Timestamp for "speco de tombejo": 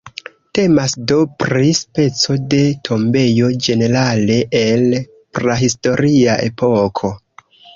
1.79-3.51